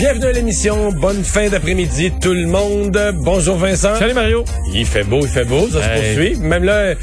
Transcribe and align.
Bienvenue 0.00 0.24
à 0.24 0.32
l'émission. 0.32 0.92
Bonne 0.92 1.22
fin 1.22 1.50
d'après-midi, 1.50 2.10
tout 2.22 2.32
le 2.32 2.46
monde. 2.46 2.98
Bonjour 3.16 3.56
Vincent. 3.56 3.96
Salut 3.96 4.14
Mario. 4.14 4.46
Il 4.72 4.86
fait 4.86 5.04
beau, 5.04 5.20
il 5.20 5.28
fait 5.28 5.44
beau, 5.44 5.68
ça 5.68 5.82
se 5.82 5.88
poursuit. 5.88 6.36
Même 6.38 6.64
là, 6.64 6.94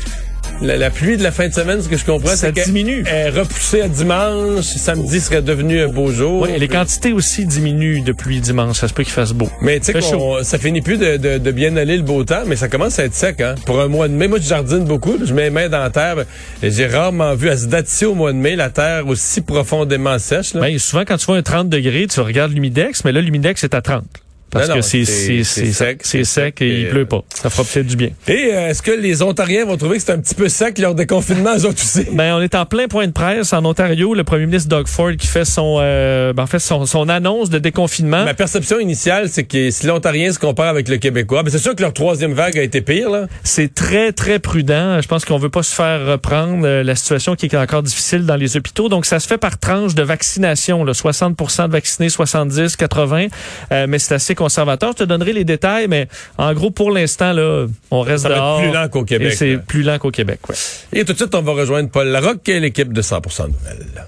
la, 0.61 0.75
la 0.77 0.89
pluie 0.89 1.17
de 1.17 1.23
la 1.23 1.31
fin 1.31 1.47
de 1.47 1.53
semaine, 1.53 1.81
ce 1.81 1.87
que 1.87 1.97
je 1.97 2.05
comprends, 2.05 2.35
c'est 2.35 2.51
qu'elle 2.53 2.65
diminue. 2.65 3.03
est 3.05 3.29
repoussée 3.29 3.81
à 3.81 3.87
dimanche. 3.87 4.63
Samedi 4.65 5.19
serait 5.19 5.41
devenu 5.41 5.79
un 5.81 5.87
beau 5.87 6.11
jour. 6.11 6.41
Oui, 6.43 6.49
et 6.55 6.59
les 6.59 6.67
quantités 6.67 7.13
aussi 7.13 7.45
diminuent 7.45 8.03
depuis 8.03 8.39
dimanche. 8.41 8.77
Ça 8.79 8.87
se 8.87 8.93
peut 8.93 9.03
qu'il 9.03 9.13
fasse 9.13 9.33
beau. 9.33 9.49
Mais 9.61 9.79
tu 9.79 9.91
sais, 9.93 9.99
ça 10.43 10.57
finit 10.57 10.81
plus 10.81 10.97
de, 10.97 11.17
de- 11.17 11.37
de 11.37 11.51
bien 11.51 11.75
aller 11.77 11.97
le 11.97 12.03
beau 12.03 12.23
temps, 12.23 12.43
mais 12.47 12.55
ça 12.55 12.67
commence 12.69 12.97
à 12.99 13.05
être 13.05 13.13
sec, 13.13 13.39
hein. 13.41 13.55
Pour 13.65 13.79
un 13.81 13.87
mois 13.87 14.07
de 14.07 14.13
mai, 14.13 14.27
moi, 14.27 14.39
je 14.41 14.47
jardine 14.47 14.83
beaucoup, 14.85 15.17
je 15.23 15.33
mets 15.33 15.43
les 15.43 15.49
mains 15.51 15.69
dans 15.69 15.79
la 15.79 15.89
terre, 15.89 16.15
j'ai 16.63 16.87
rarement 16.87 17.35
vu 17.35 17.49
à 17.49 17.57
ce 17.57 17.67
date-ci 17.67 18.05
au 18.05 18.15
mois 18.15 18.31
de 18.33 18.37
mai, 18.37 18.55
la 18.55 18.69
terre 18.69 19.07
aussi 19.07 19.41
profondément 19.41 20.17
sèche, 20.19 20.53
là. 20.53 20.61
Ben, 20.61 20.77
souvent, 20.79 21.03
quand 21.05 21.17
tu 21.17 21.25
vois 21.27 21.37
un 21.37 21.41
30 21.43 21.69
degrés, 21.69 22.07
tu 22.07 22.19
regardes 22.19 22.51
l'humidex, 22.51 23.03
mais 23.05 23.11
là, 23.11 23.21
l'humidex 23.21 23.63
est 23.63 23.75
à 23.75 23.81
30. 23.81 24.03
Parce 24.49 24.69
Non, 24.69 24.75
que 24.75 24.81
c'est 24.81 25.03
sec, 25.05 26.01
c'est 26.03 26.23
sec 26.23 26.61
et 26.61 26.67
et, 26.67 26.81
il 26.81 26.89
pleut 26.89 27.05
pas. 27.05 27.23
Ça 27.33 27.49
fera 27.49 27.63
peut-être 27.63 27.87
du 27.87 27.95
bien. 27.95 28.09
Et 28.27 28.53
euh, 28.53 28.69
est-ce 28.69 28.81
que 28.81 28.91
les 28.91 29.21
Ontariens 29.21 29.65
vont 29.65 29.77
trouver 29.77 29.97
que 29.97 30.03
c'est 30.03 30.11
un 30.13 30.19
petit 30.19 30.35
peu 30.35 30.49
sec 30.49 30.77
leur 30.79 30.95
déconfinement, 30.95 31.55
eux 31.57 31.65
autres 31.65 31.81
aussi? 31.83 32.07
Ben, 32.11 32.35
on 32.35 32.41
est 32.41 32.55
en 32.55 32.65
plein 32.65 32.87
point 32.87 33.07
de 33.07 33.11
presse 33.11 33.53
en 33.53 33.63
Ontario. 33.65 34.13
Le 34.13 34.23
premier 34.23 34.45
ministre 34.45 34.69
Doug 34.69 34.87
Ford 34.87 35.11
qui 35.17 35.27
fait 35.27 35.45
son, 35.45 35.77
euh, 35.79 36.33
ben, 36.33 36.43
en 36.43 36.47
fait, 36.47 36.59
son, 36.59 36.85
son 36.85 37.09
annonce 37.09 37.49
de 37.49 37.59
déconfinement. 37.59 38.23
Ma 38.23 38.33
perception 38.33 38.79
initiale, 38.79 39.29
c'est 39.29 39.43
que 39.43 39.69
si 39.69 39.85
l'Ontarien 39.85 40.31
se 40.31 40.39
compare 40.39 40.67
avec 40.67 40.87
le 40.87 40.97
Québécois, 40.97 41.43
ben 41.43 41.49
c'est 41.49 41.59
sûr 41.59 41.75
que 41.75 41.81
leur 41.81 41.93
troisième 41.93 42.33
vague 42.33 42.57
a 42.57 42.63
été 42.63 42.81
pire, 42.81 43.09
là. 43.09 43.27
C'est 43.43 43.73
très, 43.73 44.11
très 44.11 44.39
prudent. 44.39 45.01
Je 45.01 45.07
pense 45.07 45.25
qu'on 45.25 45.37
veut 45.37 45.49
pas 45.49 45.63
se 45.63 45.75
faire 45.75 46.05
reprendre 46.05 46.65
euh, 46.65 46.83
la 46.83 46.95
situation 46.95 47.35
qui 47.35 47.47
est 47.47 47.55
encore 47.55 47.83
difficile 47.83 48.25
dans 48.25 48.35
les 48.35 48.57
hôpitaux. 48.57 48.89
Donc, 48.89 49.05
ça 49.05 49.19
se 49.19 49.27
fait 49.27 49.37
par 49.37 49.59
tranche 49.59 49.95
de 49.95 50.03
vaccination. 50.03 50.83
Là. 50.83 50.93
60% 50.93 51.67
de 51.67 51.71
vaccinés, 51.71 52.09
70, 52.09 52.75
80. 52.75 53.27
Euh, 53.71 53.85
mais 53.89 53.99
c'est 53.99 54.15
assez 54.15 54.35
conservateur. 54.37 54.91
Je 54.93 54.99
te 54.99 55.03
donnerai 55.03 55.33
les 55.33 55.43
détails, 55.43 55.87
mais 55.89 56.07
en 56.37 56.53
gros, 56.53 56.71
pour 56.71 56.91
l'instant, 56.91 57.33
là, 57.33 57.65
on 57.91 58.01
reste 58.01 58.23
Ça 58.23 58.29
va 58.29 58.35
être 58.35 58.41
dehors. 58.41 58.61
plus 58.61 58.71
lent 58.71 58.87
qu'au 58.89 59.03
Québec, 59.03 59.33
Et 59.33 59.35
c'est 59.35 59.57
plus 59.57 59.83
lent 59.83 59.99
qu'au 59.99 60.11
Québec, 60.11 60.39
ouais. 60.47 60.55
Et 60.93 61.03
tout 61.03 61.11
de 61.13 61.17
suite, 61.17 61.35
on 61.35 61.41
va 61.41 61.51
rejoindre 61.51 61.89
Paul 61.89 62.07
Larocque, 62.07 62.47
est 62.47 62.59
l'équipe 62.59 62.93
de 62.93 63.01
100% 63.01 63.47
Nouvelles. 63.47 64.07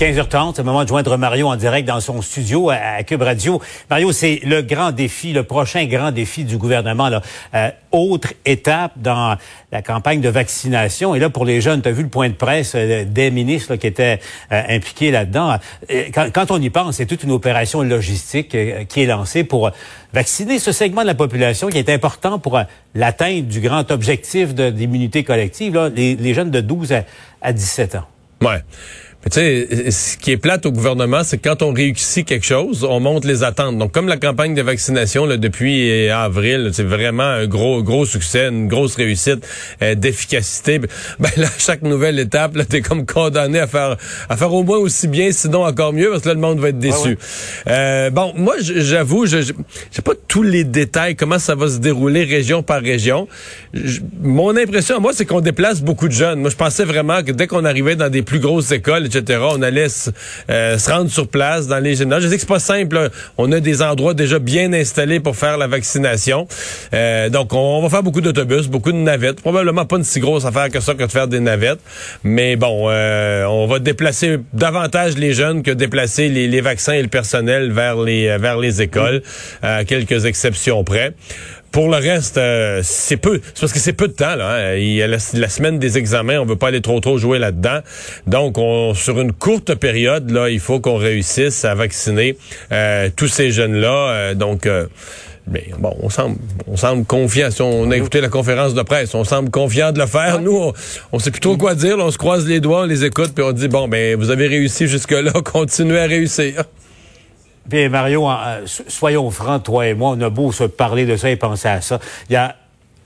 15h30, 0.00 0.52
c'est 0.56 0.62
le 0.62 0.64
moment 0.64 0.82
de 0.82 0.88
joindre 0.88 1.14
Mario 1.18 1.46
en 1.48 1.56
direct 1.56 1.86
dans 1.86 2.00
son 2.00 2.22
studio 2.22 2.70
à, 2.70 3.02
Cube 3.02 3.20
Radio. 3.20 3.60
Mario, 3.90 4.12
c'est 4.12 4.40
le 4.44 4.62
grand 4.62 4.92
défi, 4.92 5.34
le 5.34 5.42
prochain 5.42 5.84
grand 5.84 6.10
défi 6.10 6.44
du 6.44 6.56
gouvernement. 6.56 7.10
Là. 7.10 7.20
Euh, 7.54 7.68
autre 7.92 8.32
étape 8.46 8.92
dans 8.96 9.36
la 9.70 9.82
campagne 9.82 10.22
de 10.22 10.30
vaccination. 10.30 11.14
Et 11.14 11.18
là, 11.18 11.28
pour 11.28 11.44
les 11.44 11.60
jeunes, 11.60 11.82
tu 11.82 11.90
as 11.90 11.92
vu 11.92 12.02
le 12.02 12.08
point 12.08 12.30
de 12.30 12.34
presse 12.34 12.72
euh, 12.74 13.04
des 13.04 13.30
ministres 13.30 13.72
là, 13.72 13.76
qui 13.76 13.88
étaient 13.88 14.20
euh, 14.52 14.62
impliqués 14.70 15.10
là-dedans. 15.10 15.56
Quand, 16.14 16.50
on 16.50 16.62
y 16.62 16.70
pense, 16.70 16.96
c'est 16.96 17.04
toute 17.04 17.22
une 17.24 17.32
opération 17.32 17.82
logistique 17.82 18.56
qui 18.88 19.02
est 19.02 19.06
lancée 19.06 19.44
pour 19.44 19.70
vacciner 20.14 20.58
ce 20.58 20.72
segment 20.72 21.02
de 21.02 21.08
la 21.08 21.14
population 21.14 21.68
qui 21.68 21.76
est 21.76 21.90
important 21.90 22.38
pour 22.38 22.58
l'atteinte 22.94 23.48
du 23.48 23.60
grand 23.60 23.90
objectif 23.90 24.54
d'immunité 24.54 25.24
collective, 25.24 25.74
là, 25.74 25.90
les, 25.94 26.16
les 26.16 26.32
jeunes 26.32 26.50
de 26.50 26.62
12 26.62 26.94
à, 26.94 27.04
à 27.42 27.52
17 27.52 27.96
ans. 27.96 28.06
Ouais. 28.40 28.62
Mais 29.22 29.30
tu 29.30 29.34
sais, 29.38 29.90
ce 29.90 30.16
qui 30.16 30.30
est 30.30 30.38
plate 30.38 30.64
au 30.64 30.72
gouvernement, 30.72 31.22
c'est 31.24 31.36
que 31.36 31.46
quand 31.46 31.60
on 31.60 31.74
réussit 31.74 32.24
quelque 32.26 32.46
chose, 32.46 32.84
on 32.88 33.00
monte 33.00 33.26
les 33.26 33.42
attentes. 33.44 33.76
Donc, 33.76 33.92
comme 33.92 34.08
la 34.08 34.16
campagne 34.16 34.54
de 34.54 34.62
vaccination 34.62 35.26
là, 35.26 35.36
depuis 35.36 36.08
euh, 36.08 36.16
avril, 36.16 36.70
c'est 36.72 36.84
vraiment 36.84 37.24
un 37.24 37.46
gros 37.46 37.82
gros 37.82 38.06
succès, 38.06 38.48
une 38.48 38.66
grosse 38.66 38.96
réussite 38.96 39.46
euh, 39.82 39.94
d'efficacité. 39.94 40.78
Ben 41.18 41.28
là, 41.36 41.48
chaque 41.58 41.82
nouvelle 41.82 42.18
étape, 42.18 42.56
là, 42.56 42.64
t'es 42.64 42.80
comme 42.80 43.04
condamné 43.04 43.58
à 43.58 43.66
faire 43.66 43.98
à 44.30 44.36
faire 44.38 44.54
au 44.54 44.62
moins 44.62 44.78
aussi 44.78 45.06
bien, 45.06 45.30
sinon 45.32 45.64
encore 45.66 45.92
mieux, 45.92 46.08
parce 46.10 46.22
que 46.22 46.28
là, 46.28 46.34
le 46.34 46.40
monde 46.40 46.58
va 46.60 46.70
être 46.70 46.78
déçu. 46.78 47.18
Euh, 47.66 48.08
bon, 48.08 48.32
moi, 48.36 48.54
j'avoue, 48.60 49.26
je 49.26 49.42
je- 49.42 49.52
j'ai 49.92 50.00
pas 50.02 50.14
tous 50.28 50.42
les 50.42 50.64
détails, 50.64 51.14
comment 51.14 51.38
ça 51.38 51.54
va 51.54 51.68
se 51.68 51.76
dérouler 51.76 52.24
région 52.24 52.62
par 52.62 52.80
région. 52.80 53.28
J- 53.74 54.00
mon 54.22 54.56
impression, 54.56 54.98
moi, 54.98 55.12
c'est 55.14 55.26
qu'on 55.26 55.42
déplace 55.42 55.82
beaucoup 55.82 56.08
de 56.08 56.14
jeunes. 56.14 56.40
Moi, 56.40 56.48
je 56.48 56.56
pensais 56.56 56.84
vraiment 56.84 57.22
que 57.22 57.32
dès 57.32 57.46
qu'on 57.46 57.66
arrivait 57.66 57.96
dans 57.96 58.08
des 58.08 58.22
plus 58.22 58.38
grosses 58.38 58.72
écoles, 58.72 59.08
etc., 59.16 59.40
on 59.50 59.62
allait 59.62 59.88
se, 59.88 60.10
euh, 60.50 60.78
se 60.78 60.90
rendre 60.90 61.10
sur 61.10 61.28
place 61.28 61.66
dans 61.66 61.78
les 61.78 61.94
gymnases. 61.96 62.22
Je 62.22 62.28
sais 62.28 62.34
que 62.34 62.40
c'est 62.40 62.46
pas 62.46 62.58
simple. 62.58 62.96
là. 62.96 63.08
On 63.38 63.50
a 63.52 63.60
des 63.60 63.82
endroits 63.82 64.14
déjà 64.14 64.38
bien 64.38 64.72
installés 64.72 65.20
pour 65.20 65.36
faire 65.36 65.58
la 65.58 65.66
vaccination. 65.66 66.46
Euh, 66.94 67.28
donc, 67.28 67.52
on 67.52 67.82
va 67.82 67.88
faire 67.88 68.02
beaucoup 68.02 68.20
d'autobus, 68.20 68.68
beaucoup 68.68 68.92
de 68.92 68.98
navettes. 68.98 69.40
Probablement 69.40 69.84
pas 69.84 69.96
une 69.96 70.04
si 70.04 70.20
grosse 70.20 70.44
affaire 70.44 70.70
que 70.70 70.80
ça 70.80 70.94
que 70.94 71.04
de 71.04 71.10
faire 71.10 71.28
des 71.28 71.40
navettes. 71.40 71.80
Mais 72.24 72.56
bon, 72.56 72.86
euh, 72.88 73.44
on 73.44 73.66
va 73.66 73.78
déplacer 73.78 74.38
davantage 74.52 75.16
les 75.16 75.32
jeunes 75.32 75.62
que 75.62 75.70
déplacer 75.70 76.28
les, 76.28 76.48
les 76.48 76.60
vaccins 76.60 76.92
et 76.92 77.02
le 77.02 77.08
personnel 77.08 77.72
vers 77.72 77.96
les 78.00 78.38
vers 78.38 78.58
les 78.58 78.82
écoles, 78.82 79.22
à 79.62 79.84
quelques 79.84 80.24
exceptions 80.24 80.84
près. 80.84 81.14
Pour 81.72 81.88
le 81.88 81.96
reste, 81.98 82.36
euh, 82.36 82.80
c'est 82.82 83.16
peu. 83.16 83.40
C'est 83.54 83.60
parce 83.60 83.72
que 83.72 83.78
c'est 83.78 83.92
peu 83.92 84.08
de 84.08 84.12
temps. 84.12 84.34
Là, 84.34 84.54
hein. 84.54 84.74
Il 84.74 84.92
y 84.94 85.02
a 85.02 85.06
la, 85.06 85.18
la 85.34 85.48
semaine 85.48 85.78
des 85.78 85.98
examens, 85.98 86.38
on 86.38 86.44
veut 86.44 86.56
pas 86.56 86.68
aller 86.68 86.80
trop 86.80 86.98
trop 87.00 87.16
jouer 87.16 87.38
là-dedans. 87.38 87.78
Donc, 88.26 88.58
on, 88.58 88.92
sur 88.94 89.20
une 89.20 89.32
courte 89.32 89.74
période, 89.76 90.30
là, 90.30 90.50
il 90.50 90.58
faut 90.60 90.80
qu'on 90.80 90.96
réussisse 90.96 91.64
à 91.64 91.74
vacciner 91.74 92.36
euh, 92.72 93.08
tous 93.14 93.28
ces 93.28 93.52
jeunes-là. 93.52 94.08
Euh, 94.10 94.34
donc, 94.34 94.66
euh, 94.66 94.86
mais 95.50 95.66
bon, 95.78 95.96
on 96.00 96.10
semble, 96.10 96.36
on 96.66 96.76
semble 96.76 97.04
confiant. 97.04 97.50
Si 97.50 97.62
on 97.62 97.90
a 97.90 97.96
écouté 97.96 98.20
la 98.20 98.28
conférence 98.28 98.74
de 98.74 98.82
presse, 98.82 99.14
on 99.14 99.24
semble 99.24 99.50
confiant 99.50 99.92
de 99.92 99.98
le 99.98 100.06
faire. 100.06 100.40
Nous, 100.40 100.56
on, 100.56 100.72
on 101.12 101.18
sait 101.18 101.30
plus 101.30 101.40
trop 101.40 101.56
quoi 101.56 101.74
dire. 101.74 101.96
là. 101.96 102.04
on 102.04 102.10
se 102.10 102.18
croise 102.18 102.46
les 102.46 102.60
doigts, 102.60 102.82
on 102.82 102.86
les 102.86 103.04
écoute, 103.04 103.32
puis 103.34 103.44
on 103.44 103.52
dit 103.52 103.68
bon, 103.68 103.88
ben, 103.88 104.16
vous 104.16 104.30
avez 104.30 104.46
réussi 104.46 104.86
jusque-là, 104.86 105.32
continuez 105.44 106.00
à 106.00 106.06
réussir. 106.06 106.64
Puis 107.68 107.88
Mario, 107.88 108.28
euh, 108.28 108.62
so- 108.66 108.84
soyons 108.88 109.30
francs, 109.30 109.62
toi 109.64 109.86
et 109.86 109.94
moi, 109.94 110.14
on 110.16 110.20
a 110.20 110.30
beau 110.30 110.50
se 110.52 110.64
parler 110.64 111.06
de 111.06 111.16
ça 111.16 111.30
et 111.30 111.36
penser 111.36 111.68
à 111.68 111.80
ça. 111.80 112.00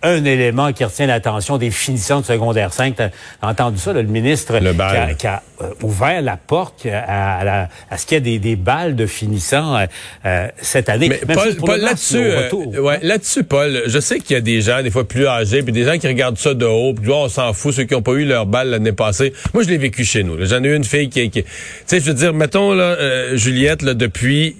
Un 0.04 0.24
élément 0.24 0.72
qui 0.72 0.84
retient 0.84 1.06
l'attention 1.06 1.58
des 1.58 1.70
finissants 1.70 2.20
de 2.20 2.26
secondaire 2.26 2.72
5. 2.72 2.94
T'as 2.96 3.08
entendu 3.42 3.78
ça, 3.78 3.92
là, 3.92 4.02
le 4.02 4.08
ministre 4.08 4.58
Le 4.60 4.72
qui 4.72 4.80
a, 4.80 5.14
qui 5.14 5.26
a, 5.26 5.42
euh, 5.62 5.70
ouvert 5.82 6.20
la 6.22 6.36
porte 6.36 6.86
à, 6.86 7.38
à 7.38 7.44
la- 7.44 7.68
à 7.90 7.98
ce 7.98 8.06
qu'il 8.06 8.14
y 8.16 8.18
ait 8.18 8.20
des, 8.20 8.38
des 8.38 8.56
balles 8.56 8.94
de 8.96 9.06
finissants 9.06 9.76
euh, 9.76 9.86
euh, 10.26 10.48
cette 10.60 10.88
année. 10.88 11.08
Mais 11.08 11.20
Même 11.26 11.36
Paul, 11.36 11.54
Paul, 11.56 11.80
là-dessus, 11.80 12.18
euh, 12.18 12.80
ouais, 12.80 12.98
là-dessus, 13.02 13.44
Paul, 13.44 13.82
je 13.86 13.98
sais 13.98 14.18
qu'il 14.20 14.34
y 14.34 14.38
a 14.38 14.40
des 14.40 14.60
gens, 14.60 14.82
des 14.82 14.90
fois 14.90 15.06
plus 15.06 15.26
âgés, 15.26 15.62
puis 15.62 15.72
des 15.72 15.84
gens 15.84 15.98
qui 15.98 16.06
regardent 16.06 16.38
ça 16.38 16.54
de 16.54 16.66
haut, 16.66 16.94
puis 16.94 17.10
oh, 17.10 17.22
on 17.24 17.28
s'en 17.28 17.52
fout, 17.52 17.74
ceux 17.74 17.84
qui 17.84 17.94
n'ont 17.94 18.02
pas 18.02 18.12
eu 18.12 18.24
leur 18.24 18.46
balle 18.46 18.68
l'année 18.70 18.92
passée. 18.92 19.32
Moi, 19.54 19.62
je 19.62 19.68
l'ai 19.68 19.78
vécu 19.78 20.04
chez 20.04 20.22
nous. 20.22 20.36
là. 20.36 20.44
J'en 20.44 20.62
ai 20.62 20.68
eu 20.68 20.76
une 20.76 20.84
fille 20.84 21.08
qui, 21.08 21.30
qui 21.30 21.42
tu 21.44 21.50
sais, 21.86 22.00
je 22.00 22.04
veux 22.04 22.14
dire, 22.14 22.32
mettons 22.34 22.72
là, 22.74 22.84
euh, 22.84 23.36
Juliette, 23.36 23.82
là, 23.82 23.94
depuis 23.94 24.56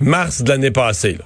mars 0.00 0.42
de 0.42 0.48
l'année 0.50 0.70
passée, 0.70 1.12
là, 1.12 1.24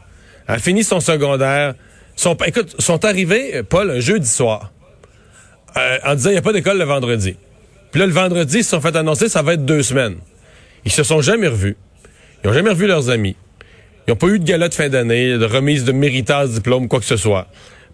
elle 0.49 0.55
a 0.55 0.59
fini 0.59 0.85
son 0.85 1.01
secondaire. 1.01 1.75
Sont, 2.19 2.37
écoute, 2.45 2.75
sont 2.81 3.05
arrivés, 3.05 3.63
Paul, 3.63 3.93
un 3.93 4.01
jeudi 4.01 4.27
soir, 4.27 4.73
euh, 5.77 5.99
en 6.05 6.17
disant 6.17 6.31
il 6.31 6.33
n'y 6.33 6.39
a 6.39 6.43
pas 6.43 6.53
d'école 6.53 6.77
le 6.77 6.85
vendredi. 6.85 7.37
Puis 7.93 8.01
là, 8.01 8.07
le 8.07 8.13
vendredi, 8.13 8.59
ils 8.59 8.65
se 8.65 8.71
sont 8.71 8.81
fait 8.81 8.97
annoncer 8.97 9.29
ça 9.29 9.41
va 9.43 9.55
être 9.55 9.65
deux 9.65 9.85
semaines. 9.85 10.17
Ils 10.85 10.91
se 10.91 11.05
sont 11.05 11.21
jamais 11.21 11.47
revus. 11.47 11.77
Ils 12.43 12.51
ont 12.51 12.53
jamais 12.53 12.71
revu 12.71 12.89
leurs 12.89 13.09
amis. 13.11 13.37
Ils 14.09 14.11
n'ont 14.11 14.17
pas 14.17 14.27
eu 14.27 14.41
de 14.41 14.45
gala 14.45 14.69
de 14.69 14.75
fin 14.75 14.89
d'année, 14.89 15.39
de 15.39 15.45
remise 15.45 15.85
de 15.85 15.93
méritage 15.93 16.49
diplôme, 16.49 16.89
quoi 16.89 16.99
que 16.99 17.07
ce 17.07 17.17
soit. 17.17 17.47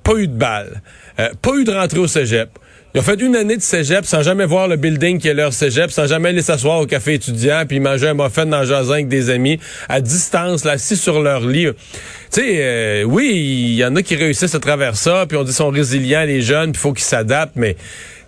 Pas 0.03 0.15
eu 0.15 0.27
de 0.27 0.32
balle. 0.32 0.81
Euh, 1.19 1.29
pas 1.43 1.56
eu 1.56 1.65
de 1.65 1.73
rentrée 1.73 1.99
au 1.99 2.06
cégep. 2.06 2.49
Ils 2.94 3.00
ont 3.00 3.03
fait 3.03 3.20
une 3.20 3.35
année 3.35 3.56
de 3.56 3.62
cégep 3.62 4.05
sans 4.05 4.23
jamais 4.23 4.47
voir 4.47 4.69
le 4.69 4.77
building 4.77 5.19
qui 5.19 5.27
est 5.27 5.35
leur 5.35 5.53
cégep, 5.53 5.91
sans 5.91 6.06
jamais 6.06 6.29
aller 6.29 6.43
s'asseoir 6.43 6.79
au 6.79 6.87
café 6.87 7.15
étudiant, 7.15 7.65
puis 7.67 7.81
manger 7.81 8.06
un 8.06 8.15
muffin 8.15 8.47
dans 8.47 8.61
le 8.61 8.67
jardin 8.67 8.93
avec 8.93 9.09
des 9.09 9.31
amis, 9.31 9.59
à 9.88 10.00
distance, 10.00 10.65
là, 10.65 10.73
assis 10.73 10.97
sur 10.97 11.20
leur 11.20 11.41
lit. 11.41 11.67
Tu 12.35 12.41
sais, 12.41 12.57
euh, 12.59 13.05
oui, 13.05 13.31
il 13.33 13.75
y 13.77 13.85
en 13.85 13.95
a 13.95 14.03
qui 14.03 14.17
réussissent 14.17 14.57
à 14.57 14.59
travers 14.59 14.97
ça, 14.97 15.25
puis 15.29 15.37
on 15.37 15.43
dit 15.43 15.51
qu'ils 15.51 15.55
sont 15.55 15.71
résilients, 15.71 16.25
les 16.25 16.43
jeunes, 16.43 16.73
puis 16.73 16.81
faut 16.81 16.93
qu'ils 16.93 17.05
s'adaptent, 17.05 17.55
mais 17.55 17.77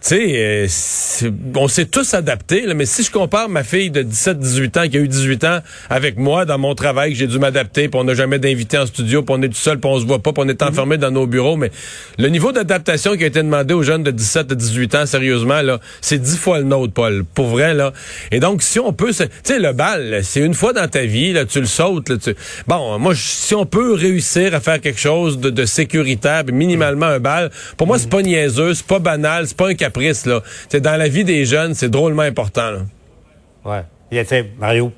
tu 0.08 0.14
sais, 0.14 1.24
on 1.56 1.66
s'est 1.66 1.86
tous 1.86 2.14
adaptés, 2.14 2.72
mais 2.74 2.86
si 2.86 3.02
je 3.02 3.10
compare 3.10 3.48
ma 3.48 3.64
fille 3.64 3.90
de 3.90 4.04
17-18 4.04 4.78
ans 4.78 4.88
qui 4.88 4.98
a 4.98 5.00
eu 5.00 5.08
18 5.08 5.44
ans 5.44 5.58
avec 5.90 6.16
moi 6.16 6.44
dans 6.44 6.58
mon 6.58 6.76
travail, 6.76 7.10
que 7.12 7.18
j'ai 7.18 7.26
dû 7.26 7.40
m'adapter, 7.40 7.88
puis 7.88 7.98
on 7.98 8.04
n'a 8.04 8.14
jamais 8.14 8.38
d'invité 8.38 8.78
en 8.78 8.86
studio, 8.86 9.22
puis 9.22 9.34
on 9.36 9.42
est 9.42 9.48
tout 9.48 9.54
seul, 9.54 9.80
puis 9.80 9.90
on 9.90 9.98
se 9.98 10.06
voit 10.06 10.20
pas, 10.20 10.32
puis 10.32 10.44
on 10.46 10.48
est 10.48 10.62
mhm. 10.62 10.68
enfermé 10.68 10.96
dans 10.96 11.10
nos 11.10 11.26
bureaux, 11.26 11.56
mais 11.56 11.72
le 12.18 12.28
niveau 12.28 12.52
d'adaptation 12.52 13.16
qui 13.16 13.24
a 13.24 13.26
été 13.26 13.42
demandé 13.42 13.74
aux 13.74 13.82
jeunes 13.82 14.04
de 14.04 14.12
17 14.12 14.52
à 14.52 14.54
18 14.54 14.94
ans, 14.94 15.06
sérieusement, 15.06 15.60
là, 15.62 15.80
c'est 16.00 16.18
dix 16.18 16.36
fois 16.36 16.58
le 16.58 16.64
nôtre, 16.64 16.92
Paul, 16.92 17.24
pour 17.34 17.48
vrai, 17.48 17.74
là. 17.74 17.92
Et 18.30 18.38
donc, 18.38 18.62
si 18.62 18.78
on 18.78 18.92
peut, 18.92 19.12
tu 19.12 19.24
sais, 19.42 19.58
le 19.58 19.72
bal, 19.72 20.20
c'est 20.22 20.40
une 20.40 20.54
fois 20.54 20.72
dans 20.72 20.86
ta 20.86 21.02
vie, 21.02 21.32
là, 21.32 21.46
tu 21.46 21.58
le 21.58 21.66
sautes, 21.66 22.10
là, 22.10 22.16
tu... 22.16 22.32
Bon, 22.68 22.96
moi, 23.00 23.14
si 23.16 23.56
on 23.56 23.66
peut 23.66 23.95
réussir 23.96 24.54
à 24.54 24.60
faire 24.60 24.80
quelque 24.80 25.00
chose 25.00 25.38
de, 25.38 25.50
de 25.50 25.64
sécuritaire, 25.64 26.44
minimalement 26.52 27.06
un 27.06 27.20
bal, 27.20 27.50
pour 27.76 27.86
moi, 27.86 27.98
c'est 27.98 28.10
pas 28.10 28.22
niaiseux, 28.22 28.74
c'est 28.74 28.86
pas 28.86 28.98
banal, 28.98 29.46
c'est 29.46 29.56
pas 29.56 29.68
un 29.68 29.74
caprice, 29.74 30.26
là. 30.26 30.42
C'est 30.68 30.80
dans 30.80 30.96
la 30.96 31.08
vie 31.08 31.24
des 31.24 31.44
jeunes, 31.44 31.74
c'est 31.74 31.88
drôlement 31.88 32.22
important, 32.22 32.70
là. 32.70 32.78
Ouais. 33.64 33.82
Il 34.12 34.16
y 34.16 34.20
a, 34.20 34.42
Mario, 34.58 34.92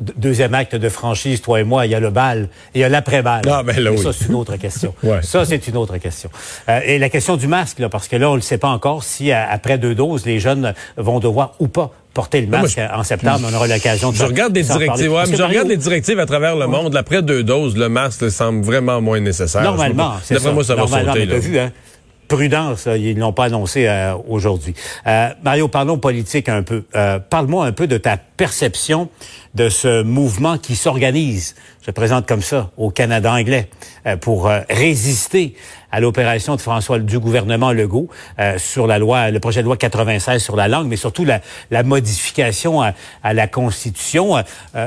deuxième 0.00 0.54
acte 0.54 0.76
de 0.76 0.88
franchise, 0.88 1.40
toi 1.40 1.60
et 1.60 1.64
moi, 1.64 1.86
il 1.86 1.92
y 1.92 1.94
a 1.94 2.00
le 2.00 2.10
bal 2.10 2.48
et 2.74 2.78
il 2.78 2.80
y 2.80 2.84
a 2.84 2.88
l'après-bal. 2.88 3.42
Ah, 3.50 3.62
ben 3.62 3.78
là, 3.82 3.96
Ça, 3.96 4.12
c'est 4.12 4.26
une 4.26 4.34
autre 4.34 4.56
question. 4.56 4.94
Ça, 5.22 5.44
c'est 5.44 5.66
une 5.66 5.76
autre 5.76 5.96
question. 5.98 6.30
Euh, 6.68 6.80
et 6.84 6.98
la 6.98 7.08
question 7.08 7.36
du 7.36 7.46
masque, 7.46 7.78
là, 7.78 7.88
parce 7.88 8.08
que 8.08 8.16
là, 8.16 8.30
on 8.30 8.36
ne 8.36 8.40
sait 8.40 8.58
pas 8.58 8.68
encore 8.68 9.02
si, 9.02 9.32
après 9.32 9.78
deux 9.78 9.94
doses, 9.94 10.26
les 10.26 10.40
jeunes 10.40 10.74
vont 10.96 11.18
devoir 11.18 11.54
ou 11.58 11.68
pas 11.68 11.92
porter 12.14 12.40
le 12.40 12.48
masque 12.48 12.80
en 12.92 13.02
septembre. 13.02 13.48
On 13.50 13.54
aura 13.54 13.66
l'occasion 13.66 14.10
de 14.10 14.16
Je 14.16 14.24
regarde 14.24 14.52
des 14.52 14.62
directives. 14.62 15.12
Ouais, 15.12 15.24
je 15.26 15.42
regarde 15.42 15.68
les 15.68 15.76
directives 15.76 16.18
à 16.18 16.26
travers 16.26 16.56
le 16.56 16.66
monde. 16.66 16.96
Après 16.96 17.22
deux 17.22 17.42
doses, 17.42 17.76
le 17.76 17.88
masque 17.88 18.30
semble 18.30 18.62
vraiment 18.64 19.00
moins 19.00 19.20
nécessaire. 19.20 19.62
Normalement, 19.62 20.14
c'est 20.22 20.38
ça. 20.38 20.52
moi, 20.52 20.64
ça 20.64 20.76
Normalement, 20.76 21.12
va 21.12 21.20
sauter. 21.20 21.38
vu, 21.38 21.58
hein? 21.58 21.72
prudence, 22.28 22.86
ils 22.94 23.14
ne 23.14 23.20
l'ont 23.20 23.32
pas 23.32 23.46
annoncé 23.46 23.86
euh, 23.88 24.14
aujourd'hui. 24.28 24.74
Euh, 25.06 25.28
Mario, 25.42 25.66
parlons 25.68 25.98
politique 25.98 26.48
un 26.48 26.62
peu. 26.62 26.84
Euh, 26.94 27.18
Parle-moi 27.18 27.66
un 27.66 27.72
peu 27.72 27.86
de 27.86 27.96
ta 27.96 28.18
perception 28.38 29.10
de 29.54 29.68
ce 29.68 30.02
mouvement 30.02 30.56
qui 30.56 30.76
s'organise, 30.76 31.56
je 31.84 31.90
présente 31.90 32.26
comme 32.26 32.42
ça, 32.42 32.70
au 32.76 32.90
Canada 32.90 33.32
anglais, 33.32 33.68
euh, 34.06 34.16
pour 34.16 34.46
euh, 34.46 34.60
résister 34.70 35.56
à 35.90 36.00
l'opération 36.00 36.54
de 36.54 36.60
François 36.60 36.98
du 36.98 37.18
gouvernement 37.18 37.72
Legault 37.72 38.08
euh, 38.38 38.58
sur 38.58 38.86
la 38.86 38.98
loi, 38.98 39.30
le 39.30 39.40
projet 39.40 39.60
de 39.60 39.64
loi 39.64 39.76
96 39.76 40.40
sur 40.40 40.54
la 40.54 40.68
langue, 40.68 40.86
mais 40.86 40.96
surtout 40.96 41.24
la, 41.24 41.40
la 41.70 41.82
modification 41.82 42.82
à, 42.82 42.92
à, 43.24 43.32
la 43.32 43.48
Constitution. 43.48 44.36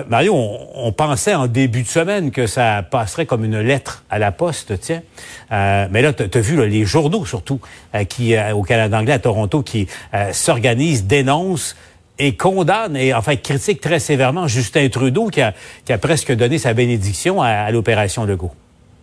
Mario, 0.07 0.35
on, 0.35 0.69
on, 0.75 0.91
pensait 0.91 1.33
en 1.33 1.47
début 1.47 1.81
de 1.81 1.87
semaine 1.87 2.31
que 2.31 2.47
ça 2.47 2.83
passerait 2.83 3.25
comme 3.25 3.43
une 3.43 3.59
lettre 3.59 4.03
à 4.09 4.19
la 4.19 4.31
poste, 4.31 4.79
tiens. 4.79 5.01
mais 5.49 6.01
là, 6.01 6.13
tu 6.13 6.23
as 6.37 6.41
vu 6.41 6.55
là, 6.55 6.67
les 6.67 6.85
journaux 6.85 7.25
surtout 7.25 7.59
qui 8.07 8.35
au 8.53 8.61
Canada 8.61 8.99
anglais 8.99 9.13
à 9.13 9.19
Toronto 9.19 9.63
qui 9.63 9.87
s'organisent, 10.31 11.05
dénoncent 11.05 11.75
et 12.19 12.35
condamne 12.35 12.95
et 12.95 13.13
enfin 13.13 13.35
critique 13.35 13.81
très 13.81 13.99
sévèrement 13.99 14.47
Justin 14.47 14.89
Trudeau 14.89 15.27
qui 15.27 15.41
a, 15.41 15.53
presque 15.99 16.31
donné 16.33 16.57
sa 16.57 16.73
bénédiction 16.73 17.41
à, 17.41 17.47
à 17.47 17.71
l'opération 17.71 18.25
Legault. 18.25 18.51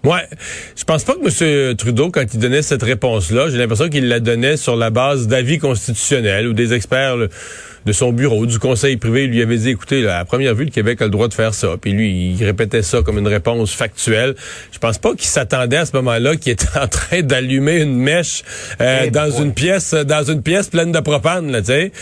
Ouais, 0.05 0.28
je 0.76 0.84
pense 0.84 1.02
pas 1.02 1.14
que 1.14 1.69
M. 1.69 1.76
Trudeau, 1.76 2.10
quand 2.10 2.22
il 2.32 2.38
donnait 2.38 2.62
cette 2.62 2.84
réponse-là, 2.84 3.50
j'ai 3.50 3.58
l'impression 3.58 3.88
qu'il 3.88 4.08
la 4.08 4.20
donnait 4.20 4.56
sur 4.56 4.76
la 4.76 4.90
base 4.90 5.26
d'avis 5.26 5.58
constitutionnels 5.58 6.46
ou 6.46 6.52
des 6.52 6.72
experts 6.72 7.16
de 7.88 7.93
son 7.94 8.12
bureau, 8.12 8.44
du 8.44 8.58
conseil 8.58 8.99
privé, 8.99 9.26
lui 9.26 9.40
avait 9.40 9.56
dit, 9.56 9.70
écoutez, 9.70 10.06
à 10.06 10.23
première 10.26 10.55
vue, 10.55 10.67
le 10.67 10.70
Québec 10.70 11.00
a 11.00 11.06
le 11.06 11.11
droit 11.11 11.26
de 11.26 11.32
faire 11.32 11.55
ça. 11.55 11.69
Puis 11.81 11.93
lui, 11.93 12.35
il 12.38 12.44
répétait 12.44 12.82
ça 12.82 13.00
comme 13.00 13.17
une 13.17 13.26
réponse 13.26 13.73
factuelle. 13.73 14.35
Je 14.73 14.79
pense 14.79 14.99
pas 14.99 15.14
qu'il 15.14 15.26
s'attendait 15.26 15.79
à 15.79 15.87
ce 15.87 15.96
moment-là 15.96 16.37
qu'il 16.37 16.52
était 16.52 16.67
en 16.79 16.87
train 16.87 17.23
d'allumer 17.23 17.79
une 17.81 17.96
mèche 17.96 18.43
euh, 18.82 19.05
eh 19.06 19.11
dans 19.11 19.31
une 19.31 19.55
pièce 19.55 19.94
dans 19.94 20.23
une 20.23 20.43
pièce 20.43 20.69
pleine 20.69 20.93
de 20.93 21.00
propane, 21.00 21.50
là, 21.50 21.61
tu 21.61 21.69
sais. 21.69 21.93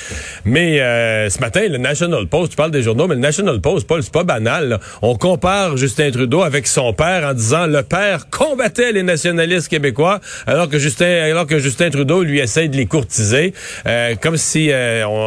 Mais 0.44 0.80
euh, 0.80 1.30
ce 1.30 1.38
matin, 1.38 1.68
le 1.68 1.78
National 1.78 2.26
Post, 2.26 2.50
tu 2.50 2.56
parles 2.56 2.72
des 2.72 2.82
journaux, 2.82 3.06
mais 3.06 3.14
le 3.14 3.20
National 3.20 3.60
Post, 3.60 3.86
Paul, 3.86 4.02
c'est 4.02 4.12
pas 4.12 4.24
banal. 4.24 4.80
On 5.02 5.14
compare 5.14 5.76
Justin 5.76 6.10
Trudeau 6.10 6.42
avec 6.42 6.66
son 6.66 6.92
père 6.94 7.28
en 7.28 7.32
disant 7.32 7.68
le 7.68 7.84
père 7.84 8.28
combattait 8.28 8.90
les 8.90 9.04
nationalistes 9.04 9.68
québécois, 9.68 10.18
alors 10.48 10.68
que 10.68 10.80
Justin, 10.80 11.06
alors 11.30 11.46
que 11.46 11.60
Justin 11.60 11.90
Trudeau 11.90 12.24
lui 12.24 12.40
essaye 12.40 12.68
de 12.68 12.76
les 12.76 12.86
courtiser, 12.86 13.54
euh, 13.86 14.16
comme 14.20 14.36
si 14.36 14.72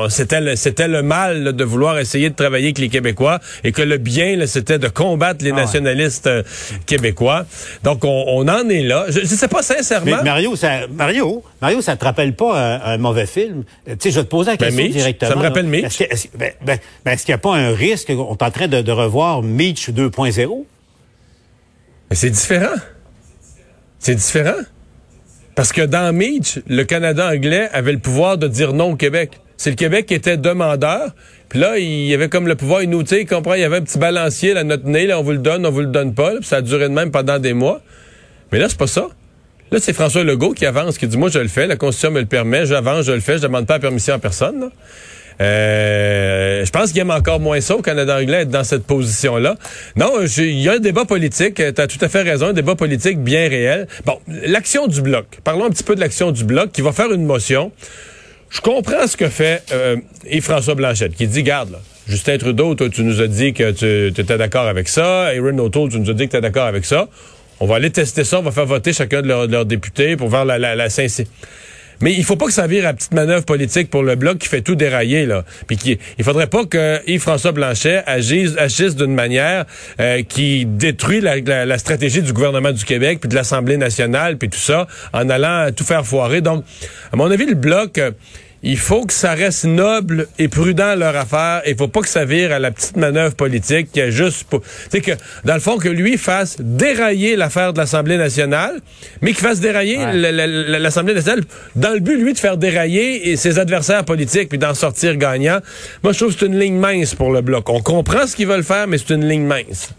c'était 0.09 0.48
c'était 0.55 0.87
le 0.87 1.01
mal 1.01 1.53
de 1.53 1.63
vouloir 1.63 1.99
essayer 1.99 2.29
de 2.29 2.35
travailler 2.35 2.67
avec 2.67 2.79
les 2.79 2.89
Québécois 2.89 3.39
et 3.63 3.71
que 3.71 3.81
le 3.81 3.97
bien, 3.97 4.45
c'était 4.47 4.79
de 4.79 4.87
combattre 4.87 5.43
les 5.43 5.51
ah 5.51 5.55
nationalistes 5.55 6.27
euh, 6.27 6.43
québécois. 6.85 7.45
Donc, 7.83 8.03
on, 8.03 8.47
en 8.47 8.69
est 8.69 8.83
là. 8.83 9.05
Je 9.09 9.19
ne 9.19 9.25
sais 9.25 9.47
pas 9.47 9.61
sincèrement. 9.61 10.17
Mais 10.17 10.23
Mario, 10.23 10.55
ça, 10.55 10.87
Mario, 10.87 11.43
Mario, 11.61 11.81
ça 11.81 11.95
te 11.95 12.05
rappelle 12.05 12.33
pas 12.33 12.81
un, 12.83 12.97
mauvais 12.97 13.25
film? 13.25 13.63
Tu 13.85 13.95
sais, 13.99 14.11
je 14.11 14.19
vais 14.19 14.25
te 14.25 14.29
poser 14.29 14.51
la 14.51 14.57
ben, 14.57 14.69
question 14.69 14.89
directement. 14.89 15.31
Ça 15.31 15.37
me 15.37 15.41
rappelle 15.41 15.67
Mitch. 15.67 16.01
Est-ce 16.01 16.27
ben, 16.35 16.51
ben, 17.05 17.15
qu'il 17.17 17.29
n'y 17.29 17.33
a 17.33 17.37
pas 17.37 17.55
un 17.55 17.73
risque 17.73 18.07
qu'on 18.07 18.35
est 18.35 18.43
en 18.43 18.51
train 18.51 18.67
de, 18.67 18.81
de 18.81 18.91
revoir 18.91 19.41
Mitch 19.41 19.89
2.0? 19.89 20.65
C'est 22.11 22.29
différent. 22.29 22.75
C'est 23.99 24.15
différent. 24.15 24.61
Parce 25.55 25.73
que 25.73 25.81
dans 25.81 26.15
Mitch, 26.15 26.59
le 26.67 26.83
Canada 26.83 27.27
anglais 27.27 27.69
avait 27.73 27.91
le 27.91 27.99
pouvoir 27.99 28.37
de 28.37 28.47
dire 28.47 28.73
non 28.73 28.91
au 28.91 28.95
Québec. 28.95 29.39
C'est 29.59 29.71
le 29.71 29.75
Québec 29.75 30.05
qui 30.05 30.13
était 30.13 30.37
demandeur. 30.37 31.13
Puis 31.49 31.59
là, 31.59 31.77
il 31.77 32.05
y 32.05 32.13
avait 32.13 32.29
comme 32.29 32.47
le 32.47 32.55
pouvoir 32.55 32.81
inutile, 32.81 33.27
comprend, 33.27 33.55
il 33.55 33.59
y 33.59 33.65
avait 33.65 33.75
un 33.75 33.81
petit 33.81 33.99
balancier, 33.99 34.53
là, 34.53 34.63
notre 34.63 34.85
nez, 34.85 35.05
là, 35.05 35.19
on 35.19 35.21
vous 35.21 35.33
le 35.33 35.39
donne, 35.39 35.65
on 35.65 35.69
vous 35.69 35.81
le 35.81 35.87
donne 35.87 36.13
pas. 36.13 36.31
puis 36.37 36.45
ça 36.45 36.57
a 36.57 36.61
duré 36.61 36.85
de 36.87 36.93
même 36.93 37.11
pendant 37.11 37.39
des 37.39 37.51
mois. 37.51 37.81
Mais 38.53 38.59
là, 38.59 38.69
c'est 38.69 38.77
pas 38.77 38.87
ça. 38.87 39.09
Là, 39.71 39.79
c'est 39.81 39.91
François 39.91 40.23
Legault 40.23 40.53
qui 40.53 40.65
avance, 40.65 40.97
qui 40.97 41.07
dit, 41.07 41.17
moi, 41.17 41.27
je 41.27 41.39
le 41.39 41.49
fais, 41.49 41.67
la 41.67 41.75
Constitution 41.75 42.11
me 42.11 42.21
le 42.21 42.25
permet, 42.25 42.65
j'avance, 42.65 43.05
je 43.05 43.11
le 43.11 43.19
fais, 43.19 43.37
je 43.37 43.41
demande 43.41 43.67
pas 43.67 43.73
la 43.73 43.79
permission 43.81 44.13
à 44.13 44.19
personne. 44.19 44.69
Euh, 45.41 46.63
je 46.63 46.71
pense 46.71 46.93
qu'il 46.93 47.01
aime 47.01 47.11
encore 47.11 47.41
moins 47.41 47.59
ça 47.59 47.75
au 47.75 47.81
Canada 47.81 48.17
anglais 48.17 48.43
être 48.43 48.49
dans 48.49 48.63
cette 48.63 48.85
position-là. 48.85 49.57
Non, 49.97 50.21
il 50.37 50.61
y 50.61 50.69
a 50.69 50.73
un 50.73 50.79
débat 50.79 51.03
politique, 51.03 51.55
tu 51.55 51.81
as 51.81 51.87
tout 51.87 51.99
à 51.99 52.07
fait 52.07 52.21
raison, 52.21 52.47
un 52.47 52.53
débat 52.53 52.75
politique 52.75 53.19
bien 53.19 53.49
réel. 53.49 53.87
Bon, 54.05 54.19
l'action 54.45 54.87
du 54.87 55.01
bloc. 55.01 55.25
Parlons 55.43 55.65
un 55.65 55.69
petit 55.69 55.83
peu 55.83 55.95
de 55.95 55.99
l'action 55.99 56.31
du 56.31 56.45
bloc 56.45 56.71
qui 56.71 56.81
va 56.81 56.93
faire 56.93 57.11
une 57.11 57.25
motion 57.25 57.73
je 58.49 58.61
comprends 58.61 59.07
ce 59.07 59.15
que 59.15 59.29
fait 59.29 59.63
euh, 59.71 59.97
Yves-François 60.29 60.75
Blanchette, 60.75 61.15
qui 61.15 61.27
dit, 61.27 61.43
garde, 61.43 61.71
là, 61.71 61.79
Justin 62.07 62.37
Trudeau, 62.37 62.73
toi, 62.73 62.89
tu 62.89 63.03
nous 63.03 63.21
as 63.21 63.27
dit 63.27 63.53
que 63.53 63.71
tu 63.71 64.19
étais 64.19 64.37
d'accord 64.37 64.67
avec 64.67 64.87
ça. 64.87 65.27
Aaron 65.27 65.59
O'Toole, 65.59 65.89
tu 65.89 65.99
nous 65.99 66.09
as 66.09 66.13
dit 66.13 66.25
que 66.25 66.31
tu 66.31 66.37
étais 66.37 66.41
d'accord 66.41 66.65
avec 66.65 66.85
ça. 66.85 67.07
On 67.59 67.67
va 67.67 67.75
aller 67.75 67.91
tester 67.91 68.23
ça, 68.23 68.39
on 68.39 68.41
va 68.41 68.51
faire 68.51 68.65
voter 68.65 68.93
chacun 68.93 69.21
de 69.21 69.27
leurs, 69.27 69.65
députés 69.65 70.15
pour 70.15 70.29
voir 70.29 70.45
la, 70.45 70.57
la, 70.57 70.75
la. 70.75 70.87
Mais 72.01 72.13
il 72.13 72.23
faut 72.23 72.35
pas 72.35 72.45
que 72.45 72.53
ça 72.53 72.67
vire 72.67 72.87
à 72.87 72.93
petite 72.93 73.13
manœuvre 73.13 73.45
politique 73.45 73.89
pour 73.89 74.03
le 74.03 74.15
bloc 74.15 74.37
qui 74.37 74.47
fait 74.47 74.61
tout 74.61 74.75
dérailler 74.75 75.25
là. 75.25 75.43
Puis 75.67 75.77
qui, 75.77 75.99
il 76.17 76.23
faudrait 76.23 76.47
pas 76.47 76.65
que 76.65 76.99
Yves-François 77.07 77.51
Blanchet 77.51 78.03
agisse, 78.05 78.55
agisse 78.57 78.95
d'une 78.95 79.13
manière 79.13 79.65
euh, 79.99 80.23
qui 80.23 80.65
détruit 80.65 81.21
la, 81.21 81.65
la, 81.65 81.77
stratégie 81.77 82.21
du 82.21 82.33
gouvernement 82.33 82.71
du 82.71 82.85
Québec 82.85 83.19
puis 83.21 83.29
de 83.29 83.35
l'Assemblée 83.35 83.77
nationale 83.77 84.37
puis 84.37 84.49
tout 84.49 84.59
ça 84.59 84.87
en 85.13 85.29
allant 85.29 85.71
tout 85.75 85.83
faire 85.83 86.05
foirer. 86.05 86.41
Donc, 86.41 86.63
à 87.11 87.15
mon 87.15 87.29
avis, 87.29 87.45
le 87.45 87.55
bloc 87.55 87.97
euh, 87.97 88.11
il 88.61 88.77
faut 88.77 89.05
que 89.05 89.13
ça 89.13 89.33
reste 89.33 89.65
noble 89.65 90.27
et 90.37 90.47
prudent 90.47 90.95
leur 90.95 91.15
affaire. 91.15 91.61
Il 91.65 91.75
faut 91.75 91.87
pas 91.87 92.01
que 92.01 92.09
ça 92.09 92.25
vire 92.25 92.51
à 92.51 92.59
la 92.59 92.71
petite 92.71 92.97
manœuvre 92.97 93.35
politique 93.35 93.91
qui 93.91 94.01
a 94.01 94.09
juste 94.09 94.43
pour... 94.45 94.61
Tu 94.91 95.01
que, 95.01 95.11
dans 95.45 95.53
le 95.53 95.59
fond, 95.59 95.77
que 95.77 95.87
lui 95.87 96.17
fasse 96.17 96.57
dérailler 96.59 97.35
l'affaire 97.35 97.73
de 97.73 97.79
l'Assemblée 97.79 98.17
nationale, 98.17 98.79
mais 99.21 99.31
qu'il 99.31 99.41
fasse 99.41 99.59
dérailler 99.59 99.97
l'Assemblée 100.13 101.13
nationale 101.13 101.43
dans 101.75 101.93
le 101.93 101.99
but, 101.99 102.17
lui, 102.17 102.33
de 102.33 102.39
faire 102.39 102.57
dérailler 102.57 103.35
ses 103.37 103.59
adversaires 103.59 104.03
politiques 104.03 104.49
puis 104.49 104.57
d'en 104.57 104.73
sortir 104.73 105.15
gagnant. 105.15 105.59
Moi, 106.03 106.13
je 106.13 106.19
trouve 106.19 106.33
que 106.33 106.39
c'est 106.39 106.45
une 106.45 106.59
ligne 106.59 106.77
mince 106.77 107.15
pour 107.15 107.31
le 107.31 107.41
Bloc. 107.41 107.69
On 107.69 107.81
comprend 107.81 108.27
ce 108.27 108.35
qu'ils 108.35 108.47
veulent 108.47 108.63
faire, 108.63 108.87
mais 108.87 108.97
c'est 108.97 109.13
une 109.13 109.27
ligne 109.27 109.45
mince. 109.45 109.89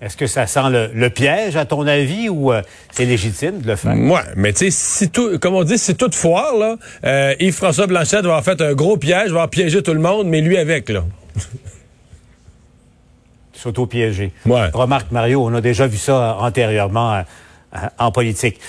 Est-ce 0.00 0.16
que 0.16 0.26
ça 0.26 0.46
sent 0.46 0.60
le, 0.70 1.08
piège, 1.08 1.56
à 1.56 1.64
ton 1.64 1.86
avis, 1.86 2.28
ou 2.28 2.52
euh, 2.52 2.62
c'est 2.90 3.04
légitime 3.04 3.60
de 3.60 3.68
le 3.68 3.76
faire? 3.76 3.96
Ouais, 3.96 4.20
mais 4.36 4.52
tu 4.52 4.70
sais, 4.70 4.70
si 4.70 5.08
tout, 5.08 5.38
comme 5.38 5.54
on 5.54 5.64
dit, 5.64 5.78
c'est 5.78 5.94
toute 5.94 6.14
foire, 6.14 6.56
là, 6.56 6.76
euh, 7.04 7.34
Yves-François 7.40 7.86
Blanchette 7.86 8.24
va 8.24 8.36
avoir 8.36 8.44
fait 8.44 8.60
un 8.60 8.74
gros 8.74 8.96
piège, 8.96 9.30
va 9.30 9.36
avoir 9.36 9.50
piégé 9.50 9.82
tout 9.82 9.94
le 9.94 10.00
monde, 10.00 10.26
mais 10.26 10.40
lui 10.40 10.58
avec, 10.58 10.88
là. 10.90 11.04
S'auto-piéger. 13.54 14.32
Ouais. 14.44 14.68
Remarque, 14.74 15.10
Mario, 15.10 15.42
on 15.42 15.54
a 15.54 15.62
déjà 15.62 15.86
vu 15.86 15.96
ça 15.96 16.36
antérieurement 16.38 17.14
euh, 17.14 17.22
en 17.98 18.12
politique. 18.12 18.60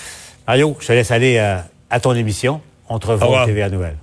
Mario, 0.46 0.76
je 0.80 0.86
te 0.86 0.92
laisse 0.92 1.10
aller 1.10 1.38
à 1.38 2.00
ton 2.00 2.14
émission. 2.14 2.62
On 2.88 2.98
te 2.98 3.08
revoit 3.08 3.42
au 3.42 3.46
TVA 3.46 3.68
Nouvelle. 3.68 3.96